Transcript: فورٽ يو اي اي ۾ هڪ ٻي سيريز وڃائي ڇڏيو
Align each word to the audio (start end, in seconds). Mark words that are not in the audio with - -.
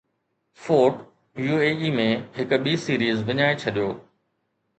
فورٽ 0.61 1.03
يو 1.47 1.59
اي 1.65 1.69
اي 1.83 1.89
۾ 1.99 2.07
هڪ 2.39 2.49
ٻي 2.65 2.73
سيريز 2.87 3.17
وڃائي 3.29 3.53
ڇڏيو 3.67 3.89